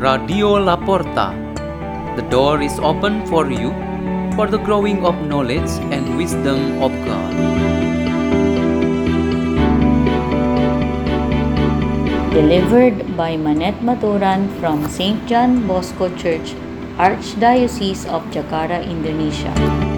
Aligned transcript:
Radio 0.00 0.56
La 0.56 0.76
Porta. 0.80 1.36
The 2.16 2.22
door 2.30 2.62
is 2.62 2.78
open 2.78 3.26
for 3.26 3.50
you 3.52 3.68
for 4.34 4.46
the 4.46 4.56
growing 4.56 5.04
of 5.04 5.14
knowledge 5.28 5.68
and 5.92 6.16
wisdom 6.16 6.80
of 6.80 6.90
God. 7.04 7.34
Delivered 12.32 13.14
by 13.14 13.36
Manette 13.36 13.84
Maturan 13.84 14.48
from 14.58 14.88
St. 14.88 15.20
John 15.28 15.66
Bosco 15.66 16.08
Church, 16.16 16.56
Archdiocese 16.96 18.08
of 18.08 18.24
Jakarta, 18.32 18.80
Indonesia. 18.80 19.89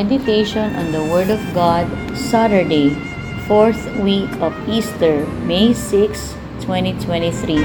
Meditation 0.00 0.72
on 0.80 0.92
the 0.96 1.04
Word 1.12 1.28
of 1.28 1.40
God, 1.52 1.84
Saturday, 2.16 2.96
fourth 3.44 3.76
week 4.00 4.32
of 4.40 4.56
Easter, 4.64 5.28
May 5.44 5.76
6, 5.76 6.32
2023. 6.64 7.60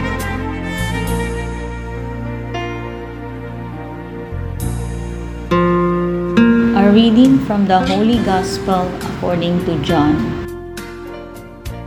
A 6.75 6.83
reading 6.91 7.39
from 7.47 7.63
the 7.71 7.79
Holy 7.87 8.19
Gospel 8.27 8.83
according 9.15 9.63
to 9.63 9.79
John. 9.79 10.19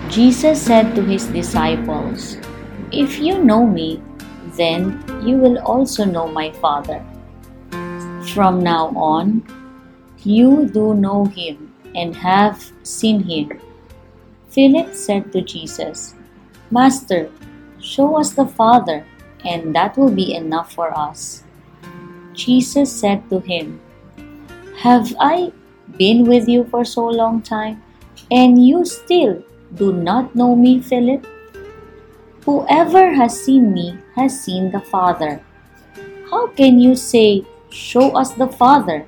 Jesus 0.09 0.57
said 0.57 0.97
to 0.97 1.05
his 1.05 1.29
disciples, 1.29 2.41
If 2.89 3.21
you 3.21 3.45
know 3.45 3.67
me, 3.69 4.01
then 4.57 4.97
you 5.21 5.37
will 5.37 5.61
also 5.61 6.09
know 6.09 6.27
my 6.27 6.49
Father. 6.57 7.05
From 8.33 8.65
now 8.65 8.97
on, 8.97 9.45
you 10.25 10.67
do 10.67 10.95
know 10.95 11.25
him 11.27 11.75
and 11.95 12.15
have 12.17 12.73
seen 12.83 13.23
him. 13.23 13.61
Philip 14.49 14.95
said 14.95 15.33
to 15.33 15.43
Jesus, 15.43 16.15
Master, 16.71 17.31
show 17.81 18.17
us 18.17 18.33
the 18.33 18.47
Father, 18.47 19.07
and 19.45 19.75
that 19.75 19.97
will 19.97 20.11
be 20.11 20.35
enough 20.35 20.75
for 20.75 20.97
us. 20.97 21.45
Jesus 22.33 22.93
said 22.93 23.29
to 23.31 23.41
him, 23.41 23.81
Have 24.79 25.15
I 25.21 25.53
been 25.97 26.25
with 26.25 26.49
you 26.49 26.65
for 26.65 26.85
so 26.85 27.07
long 27.07 27.43
time, 27.43 27.83
and 28.31 28.65
you 28.65 28.85
still 28.85 29.43
do 29.75 29.93
not 29.93 30.35
know 30.35 30.55
me, 30.55 30.81
Philip? 30.81 31.27
Whoever 32.45 33.13
has 33.13 33.39
seen 33.39 33.75
me 33.75 33.99
has 34.17 34.39
seen 34.41 34.71
the 34.71 34.81
Father. 34.81 35.43
How 36.31 36.49
can 36.49 36.81
you 36.81 36.95
say, 36.95 37.45
Show 37.71 38.17
us 38.17 38.33
the 38.33 38.49
Father? 38.49 39.07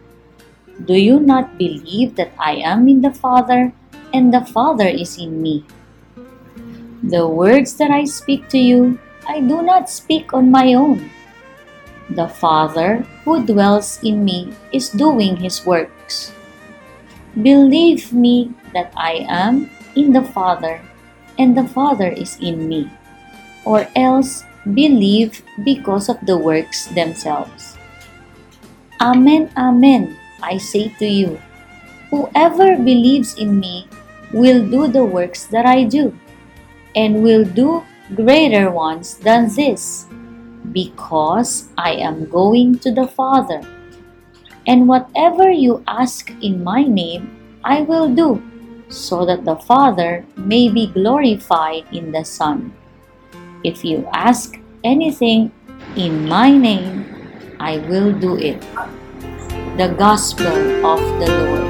Do 0.87 0.95
you 0.95 1.21
not 1.21 1.59
believe 1.59 2.17
that 2.17 2.33
I 2.39 2.57
am 2.65 2.89
in 2.89 3.03
the 3.05 3.13
Father, 3.13 3.73
and 4.15 4.33
the 4.33 4.41
Father 4.41 4.89
is 4.89 5.19
in 5.19 5.43
me? 5.43 5.65
The 7.05 7.29
words 7.29 7.77
that 7.77 7.91
I 7.91 8.05
speak 8.05 8.49
to 8.49 8.59
you, 8.59 8.99
I 9.29 9.41
do 9.41 9.61
not 9.61 9.89
speak 9.89 10.33
on 10.33 10.51
my 10.51 10.73
own. 10.75 11.11
The 12.11 12.29
Father 12.29 13.05
who 13.25 13.45
dwells 13.45 14.01
in 14.03 14.25
me 14.25 14.53
is 14.73 14.89
doing 14.91 15.37
his 15.37 15.65
works. 15.65 16.33
Believe 17.41 18.13
me 18.13 18.53
that 18.73 18.93
I 18.97 19.25
am 19.29 19.71
in 19.97 20.13
the 20.13 20.25
Father, 20.25 20.81
and 21.39 21.57
the 21.57 21.69
Father 21.69 22.09
is 22.09 22.37
in 22.41 22.69
me, 22.69 22.91
or 23.65 23.87
else 23.95 24.45
believe 24.75 25.41
because 25.65 26.09
of 26.09 26.19
the 26.25 26.37
works 26.37 26.87
themselves. 26.93 27.77
Amen, 29.01 29.49
amen, 29.57 30.20
I 30.43 30.59
say 30.59 30.89
to 30.99 31.07
you, 31.07 31.41
whoever 32.11 32.77
believes 32.77 33.39
in 33.39 33.61
me 33.61 33.87
will 34.33 34.65
do 34.67 34.89
the 34.89 35.05
works 35.05 35.47
that 35.47 35.67
I 35.67 35.85
do, 35.85 36.17
and 36.95 37.23
will 37.23 37.45
do 37.45 37.83
greater 38.15 38.71
ones 38.71 39.17
than 39.19 39.53
this, 39.55 40.07
because 40.73 41.69
I 41.79 41.95
am 41.95 42.27
going 42.29 42.79
to 42.81 42.91
the 42.91 43.07
Father. 43.07 43.63
And 44.67 44.87
whatever 44.87 45.51
you 45.51 45.83
ask 45.89 46.31
in 46.43 46.63
my 46.63 46.83
name, 46.83 47.31
I 47.65 47.83
will 47.83 48.09
do, 48.09 48.43
so 48.89 49.25
that 49.27 49.45
the 49.45 49.57
Father 49.57 50.27
may 50.37 50.69
be 50.69 50.87
glorified 50.89 51.87
in 51.93 52.13
the 52.13 52.25
Son. 52.25 52.75
If 53.63 53.85
you 53.85 54.09
ask 54.13 54.59
anything 54.85 55.53
in 55.97 56.29
my 56.29 56.51
name, 56.51 57.07
I 57.61 57.79
will 57.87 58.13
do 58.13 58.37
it. 58.37 58.65
The 59.81 59.89
Gospel 59.97 60.85
of 60.85 61.01
the 61.17 61.29
Lord. 61.41 61.65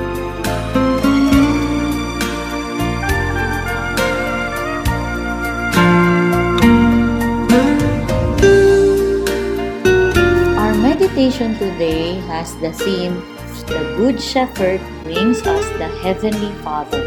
Our 10.59 10.75
meditation 10.75 11.55
today 11.55 12.19
has 12.27 12.51
the 12.57 12.73
theme 12.73 13.15
The 13.71 13.79
Good 13.95 14.21
Shepherd 14.21 14.81
brings 15.05 15.47
us 15.47 15.63
the 15.79 15.87
Heavenly 16.03 16.51
Father. 16.67 17.07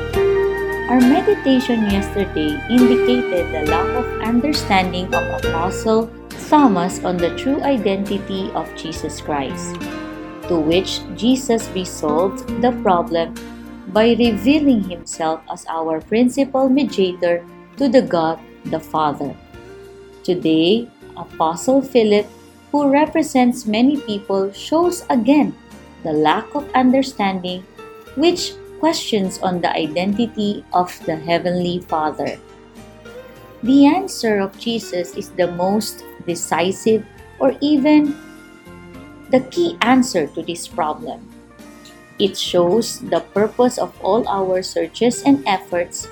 Our 0.88 1.02
meditation 1.02 1.84
yesterday 1.92 2.56
indicated 2.72 3.52
the 3.52 3.70
lack 3.70 3.90
of 4.00 4.06
understanding 4.22 5.14
of 5.14 5.44
Apostle 5.44 6.10
Thomas 6.48 7.04
on 7.04 7.18
the 7.18 7.36
true 7.36 7.60
identity 7.60 8.50
of 8.56 8.74
Jesus 8.78 9.20
Christ, 9.20 9.76
to 10.48 10.60
which 10.60 11.00
Jesus 11.16 11.70
resolved 11.76 12.48
the 12.62 12.72
problem 12.84 13.36
by 13.90 14.16
revealing 14.18 14.84
himself 14.84 15.42
as 15.52 15.66
our 15.70 16.02
principal 16.02 16.70
mediator 16.70 17.46
to 17.78 17.90
the 17.90 18.02
God 18.02 18.40
the 18.66 18.80
Father. 18.80 19.36
Today, 20.24 20.88
Apostle 21.18 21.82
Philip, 21.82 22.26
who 22.72 22.90
represents 22.90 23.66
many 23.66 24.00
people, 24.02 24.52
shows 24.52 25.06
again 25.10 25.54
the 26.04 26.14
lack 26.14 26.48
of 26.56 26.70
understanding 26.74 27.64
which 28.16 28.54
questions 28.80 29.40
on 29.40 29.62
the 29.62 29.72
identity 29.72 30.66
of 30.74 30.92
the 31.06 31.16
Heavenly 31.16 31.80
Father. 31.80 32.40
The 33.64 33.86
answer 33.88 34.40
of 34.40 34.58
Jesus 34.60 35.16
is 35.16 35.30
the 35.32 35.48
most 35.48 36.04
decisive 36.28 37.06
or 37.40 37.56
even 37.62 38.16
the 39.34 39.42
key 39.50 39.76
answer 39.82 40.30
to 40.30 40.46
this 40.46 40.70
problem. 40.70 41.26
It 42.22 42.38
shows 42.38 43.02
the 43.02 43.26
purpose 43.34 43.82
of 43.82 43.90
all 44.06 44.22
our 44.30 44.62
searches 44.62 45.26
and 45.26 45.42
efforts 45.50 46.08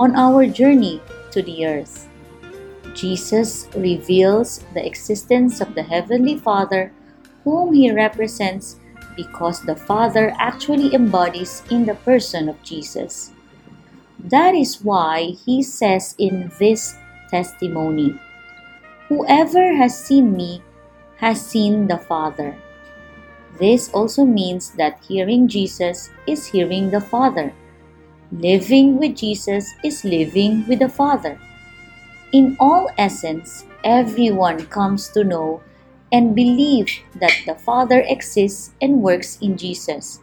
on 0.00 0.16
our 0.16 0.48
journey 0.48 1.04
to 1.30 1.44
the 1.44 1.68
earth. 1.68 2.08
Jesus 2.96 3.68
reveals 3.76 4.64
the 4.72 4.80
existence 4.80 5.60
of 5.60 5.74
the 5.76 5.82
Heavenly 5.82 6.40
Father, 6.40 6.90
whom 7.44 7.74
he 7.74 7.92
represents 7.92 8.80
because 9.14 9.60
the 9.60 9.76
Father 9.76 10.32
actually 10.40 10.94
embodies 10.94 11.62
in 11.68 11.84
the 11.84 12.00
person 12.00 12.48
of 12.48 12.56
Jesus. 12.64 13.30
That 14.18 14.54
is 14.54 14.80
why 14.80 15.36
he 15.44 15.62
says 15.62 16.16
in 16.16 16.50
this 16.58 16.96
testimony, 17.28 18.18
Whoever 19.12 19.76
has 19.76 19.92
seen 19.92 20.32
me 20.32 20.62
has 21.16 21.44
seen 21.44 21.86
the 21.86 21.98
Father. 21.98 22.56
This 23.58 23.88
also 23.90 24.24
means 24.24 24.70
that 24.72 24.98
hearing 25.06 25.46
Jesus 25.46 26.10
is 26.26 26.46
hearing 26.46 26.90
the 26.90 27.00
Father. 27.00 27.54
Living 28.32 28.98
with 28.98 29.16
Jesus 29.16 29.72
is 29.84 30.04
living 30.04 30.66
with 30.66 30.80
the 30.80 30.88
Father. 30.88 31.38
In 32.32 32.56
all 32.58 32.90
essence, 32.98 33.64
everyone 33.84 34.66
comes 34.66 35.08
to 35.10 35.22
know 35.22 35.62
and 36.10 36.34
believe 36.34 36.90
that 37.14 37.34
the 37.46 37.54
Father 37.54 38.02
exists 38.06 38.72
and 38.82 39.02
works 39.02 39.38
in 39.40 39.56
Jesus. 39.56 40.20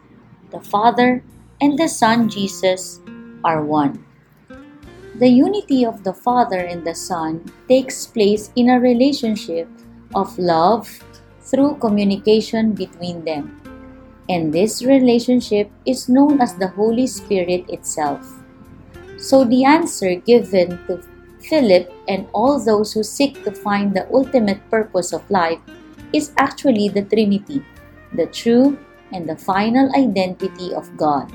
The 0.50 0.60
Father 0.60 1.24
and 1.60 1.78
the 1.78 1.88
Son 1.88 2.28
Jesus 2.28 3.00
are 3.44 3.64
one. 3.64 4.04
The 5.14 5.28
unity 5.28 5.84
of 5.84 6.04
the 6.04 6.12
Father 6.12 6.58
and 6.58 6.86
the 6.86 6.94
Son 6.94 7.44
takes 7.68 8.06
place 8.06 8.50
in 8.56 8.68
a 8.68 8.80
relationship 8.80 9.68
of 10.14 10.38
love 10.38 10.88
through 11.40 11.76
communication 11.76 12.72
between 12.72 13.24
them. 13.24 13.60
And 14.28 14.52
this 14.52 14.82
relationship 14.82 15.70
is 15.84 16.08
known 16.08 16.40
as 16.40 16.54
the 16.54 16.68
Holy 16.68 17.06
Spirit 17.06 17.68
itself. 17.68 18.24
So 19.18 19.44
the 19.44 19.64
answer 19.64 20.14
given 20.16 20.78
to 20.86 21.02
Philip 21.42 21.92
and 22.08 22.26
all 22.32 22.62
those 22.62 22.92
who 22.92 23.02
seek 23.02 23.44
to 23.44 23.52
find 23.52 23.94
the 23.94 24.06
ultimate 24.14 24.62
purpose 24.70 25.12
of 25.12 25.28
life 25.30 25.60
is 26.12 26.32
actually 26.38 26.88
the 26.88 27.02
Trinity, 27.02 27.64
the 28.14 28.26
true 28.26 28.78
and 29.12 29.28
the 29.28 29.36
final 29.36 29.90
identity 29.94 30.72
of 30.74 30.96
God. 30.96 31.30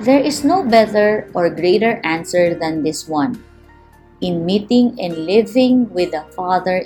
There 0.00 0.20
is 0.20 0.44
no 0.44 0.62
better 0.62 1.30
or 1.32 1.48
greater 1.48 2.00
answer 2.04 2.54
than 2.54 2.82
this 2.82 3.08
one. 3.08 3.42
In 4.20 4.44
meeting 4.44 4.96
and 5.00 5.24
living 5.24 5.88
with 5.92 6.10
the 6.12 6.24
Father 6.36 6.84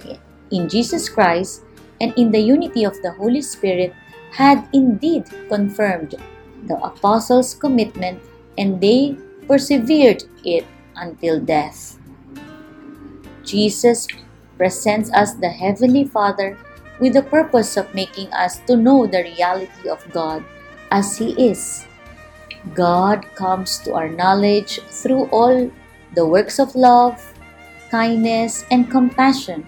in 0.51 0.69
Jesus 0.69 1.09
Christ, 1.09 1.65
and 2.01 2.13
in 2.17 2.31
the 2.31 2.41
unity 2.41 2.85
of 2.85 3.01
the 3.03 3.13
Holy 3.13 3.43
Spirit 3.43 3.95
had 4.33 4.69
indeed 4.73 5.25
confirmed 5.49 6.15
the 6.67 6.77
apostles' 6.83 7.55
commitment 7.55 8.23
and 8.57 8.81
they 8.81 9.17
persevered 9.47 10.25
it 10.45 10.65
until 10.97 11.41
death. 11.41 11.99
Jesus 13.45 14.07
presents 14.57 15.13
us 15.13 15.35
the 15.35 15.49
Heavenly 15.49 16.05
Father 16.05 16.57
with 17.01 17.15
the 17.15 17.23
purpose 17.23 17.77
of 17.77 17.93
making 17.95 18.29
us 18.33 18.61
to 18.69 18.77
know 18.77 19.07
the 19.07 19.25
reality 19.25 19.89
of 19.89 20.05
God 20.13 20.45
as 20.91 21.17
He 21.17 21.33
is. 21.35 21.87
God 22.75 23.25
comes 23.35 23.79
to 23.89 23.95
our 23.95 24.09
knowledge 24.09 24.81
through 24.93 25.25
all 25.33 25.71
the 26.15 26.27
works 26.27 26.59
of 26.59 26.75
love, 26.75 27.17
kindness, 27.91 28.65
and 28.71 28.91
compassion, 28.91 29.67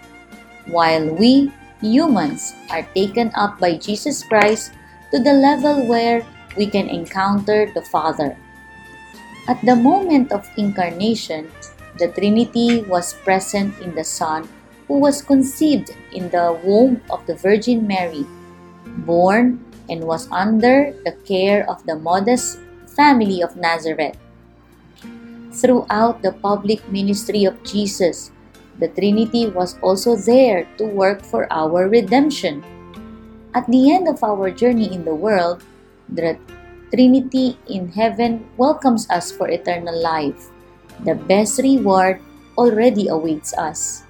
while 0.66 1.08
we, 1.14 1.52
humans, 1.80 2.54
are 2.70 2.86
taken 2.94 3.30
up 3.34 3.58
by 3.58 3.76
Jesus 3.76 4.22
Christ 4.22 4.72
to 5.10 5.18
the 5.18 5.32
level 5.32 5.86
where 5.86 6.24
we 6.56 6.66
can 6.66 6.88
encounter 6.88 7.70
the 7.74 7.82
Father. 7.82 8.36
At 9.48 9.60
the 9.64 9.76
moment 9.76 10.30
of 10.30 10.48
incarnation, 10.56 11.50
the 11.98 12.08
Trinity 12.08 12.82
was 12.82 13.14
present 13.26 13.74
in 13.80 13.94
the 13.94 14.04
Son 14.04 14.48
who 14.88 14.98
was 14.98 15.22
conceived 15.22 15.90
in 16.12 16.28
the 16.30 16.58
womb 16.64 17.00
of 17.10 17.24
the 17.26 17.34
Virgin 17.34 17.86
Mary, 17.86 18.26
born 19.04 19.58
and 19.88 20.04
was 20.04 20.28
under 20.30 20.94
the 21.04 21.12
care 21.24 21.68
of 21.68 21.84
the 21.86 21.96
modest 21.96 22.60
family 22.96 23.42
of 23.42 23.56
Nazareth. 23.56 24.16
Throughout 25.52 26.22
the 26.22 26.32
public 26.32 26.80
ministry 26.88 27.44
of 27.44 27.56
Jesus, 27.64 28.30
the 28.78 28.88
Trinity 28.88 29.48
was 29.48 29.76
also 29.82 30.16
there 30.16 30.64
to 30.78 30.84
work 30.84 31.22
for 31.22 31.46
our 31.52 31.88
redemption. 31.88 32.64
At 33.54 33.68
the 33.68 33.92
end 33.92 34.08
of 34.08 34.24
our 34.24 34.50
journey 34.50 34.92
in 34.92 35.04
the 35.04 35.14
world, 35.14 35.62
the 36.08 36.38
Trinity 36.92 37.58
in 37.68 37.88
heaven 37.88 38.48
welcomes 38.56 39.08
us 39.10 39.32
for 39.32 39.48
eternal 39.48 39.96
life. 39.96 40.50
The 41.04 41.14
best 41.14 41.60
reward 41.60 42.20
already 42.56 43.08
awaits 43.08 43.52
us. 43.56 44.04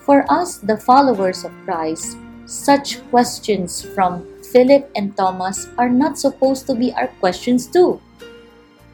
For 0.00 0.24
us, 0.32 0.56
the 0.56 0.76
followers 0.76 1.44
of 1.44 1.52
Christ, 1.64 2.16
such 2.46 3.04
questions 3.10 3.84
from 3.94 4.24
Philip 4.52 4.88
and 4.96 5.16
Thomas 5.16 5.68
are 5.76 5.92
not 5.92 6.18
supposed 6.18 6.66
to 6.66 6.74
be 6.74 6.92
our 6.96 7.08
questions 7.20 7.66
too. 7.66 8.00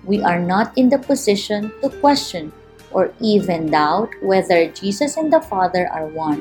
We 0.02 0.22
are 0.22 0.42
not 0.42 0.76
in 0.76 0.90
the 0.90 0.98
position 0.98 1.70
to 1.82 1.88
question 2.02 2.52
or 2.94 3.12
even 3.20 3.70
doubt 3.70 4.14
whether 4.22 4.70
Jesus 4.70 5.18
and 5.18 5.32
the 5.32 5.42
Father 5.42 5.90
are 5.92 6.06
one. 6.06 6.40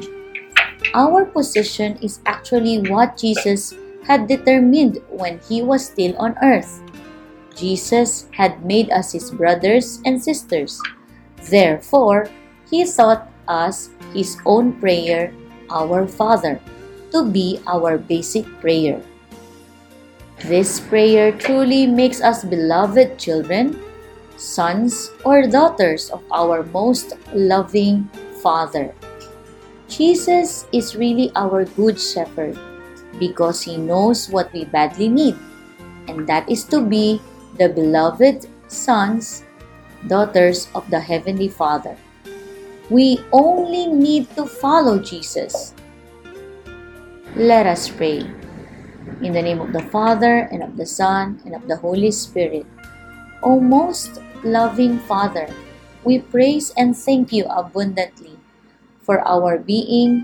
Our 0.94 1.26
position 1.26 1.98
is 2.00 2.22
actually 2.26 2.86
what 2.88 3.18
Jesus 3.18 3.74
had 4.06 4.28
determined 4.28 5.00
when 5.10 5.40
he 5.50 5.62
was 5.62 5.86
still 5.86 6.16
on 6.18 6.38
earth. 6.44 6.84
Jesus 7.56 8.30
had 8.32 8.66
made 8.66 8.92
us 8.92 9.12
his 9.12 9.32
brothers 9.32 10.02
and 10.06 10.22
sisters. 10.22 10.82
Therefore, 11.50 12.30
he 12.70 12.86
taught 12.86 13.30
us 13.48 13.90
his 14.14 14.38
own 14.46 14.74
prayer, 14.80 15.34
Our 15.70 16.08
Father, 16.08 16.60
to 17.12 17.26
be 17.26 17.60
our 17.68 17.98
basic 17.98 18.46
prayer. 18.60 19.02
This 20.44 20.80
prayer 20.80 21.32
truly 21.32 21.88
makes 21.88 22.20
us 22.20 22.44
beloved 22.44 23.18
children, 23.18 23.80
sons, 24.38 25.12
or 25.24 25.48
daughters 25.48 26.10
of 26.10 26.24
our 26.32 26.64
most 26.74 27.14
loving 27.34 28.10
Father. 28.42 28.94
Jesus 29.88 30.66
is 30.72 30.96
really 30.96 31.32
our 31.36 31.66
good 31.66 32.00
shepherd 32.00 32.58
because 33.20 33.62
he 33.62 33.78
knows 33.78 34.30
what 34.30 34.52
we 34.54 34.66
badly 34.66 35.08
need, 35.08 35.38
and 36.08 36.26
that 36.28 36.50
is 36.50 36.64
to 36.66 36.82
be 36.82 37.22
the 37.58 37.70
beloved 37.70 38.48
sons, 38.68 39.44
daughters 40.08 40.68
of 40.74 40.90
the 40.90 41.00
Heavenly 41.00 41.48
Father. 41.48 41.96
We 42.90 43.20
only 43.32 43.88
need 43.88 44.28
to 44.36 44.46
follow 44.46 45.00
Jesus. 45.00 45.74
Let 47.36 47.66
us 47.66 47.88
pray. 47.88 48.26
In 49.22 49.32
the 49.34 49.42
name 49.42 49.62
of 49.62 49.72
the 49.72 49.84
Father, 49.88 50.50
and 50.52 50.64
of 50.64 50.76
the 50.76 50.86
Son, 50.86 51.40
and 51.46 51.56
of 51.56 51.68
the 51.68 51.78
Holy 51.78 52.12
Spirit. 52.12 52.66
O 53.44 53.60
most 53.60 54.24
loving 54.48 55.00
Father, 55.04 55.52
we 56.08 56.24
praise 56.24 56.72
and 56.80 56.96
thank 56.96 57.36
you 57.36 57.44
abundantly 57.52 58.40
for 59.04 59.20
our 59.28 59.60
being 59.60 60.24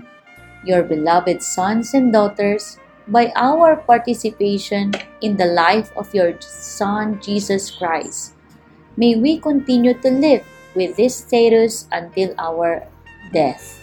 your 0.64 0.82
beloved 0.82 1.42
sons 1.44 1.92
and 1.92 2.16
daughters 2.16 2.80
by 3.08 3.28
our 3.36 3.76
participation 3.76 4.96
in 5.20 5.36
the 5.36 5.52
life 5.52 5.92
of 6.00 6.08
your 6.16 6.32
Son 6.40 7.20
Jesus 7.20 7.68
Christ. 7.68 8.32
May 8.96 9.16
we 9.16 9.36
continue 9.36 9.92
to 10.00 10.10
live 10.10 10.44
with 10.74 10.96
this 10.96 11.20
status 11.20 11.88
until 11.92 12.32
our 12.40 12.88
death. 13.36 13.76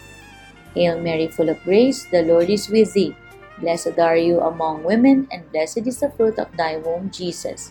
Hail 0.74 0.98
Mary, 0.98 1.28
full 1.28 1.48
of 1.48 1.62
grace, 1.62 2.10
the 2.10 2.22
Lord 2.22 2.50
is 2.50 2.68
with 2.68 2.92
thee. 2.92 3.14
Blessed 3.62 3.98
are 4.02 4.18
you 4.18 4.40
among 4.40 4.82
women, 4.82 5.30
and 5.30 5.46
blessed 5.50 5.86
is 5.86 6.02
the 6.02 6.10
fruit 6.10 6.38
of 6.38 6.50
thy 6.56 6.78
womb, 6.78 7.10
Jesus. 7.10 7.70